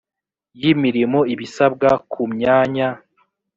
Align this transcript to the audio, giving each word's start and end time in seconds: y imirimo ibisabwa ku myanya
y 0.61 0.63
imirimo 0.73 1.19
ibisabwa 1.33 1.89
ku 2.11 2.21
myanya 2.33 2.89